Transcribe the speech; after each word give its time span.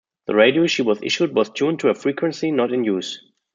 The 0.25 0.33
radio 0.33 0.65
she 0.65 0.81
was 0.81 0.99
issued 1.03 1.35
was 1.35 1.51
tuned 1.51 1.79
to 1.81 1.89
a 1.89 1.93
frequency 1.93 2.49
not 2.49 2.73
in 2.73 2.83
use. 2.83 3.21